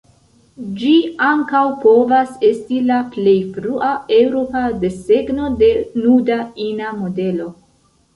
[0.77, 0.91] Ĝi
[1.25, 3.89] ankaŭ povas esti la plej frua
[4.21, 5.69] eŭropa desegno de
[6.07, 6.39] nuda
[6.69, 7.47] ina modelo.